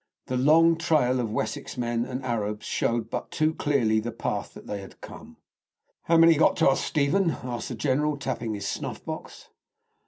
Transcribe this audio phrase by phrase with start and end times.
[0.25, 4.81] The long trail of Wessex men and Arabs showed but too clearly the path they
[4.81, 5.37] had come.
[6.05, 9.49] "How many got into us, Stephen?" asked the general, tapping his snuff box.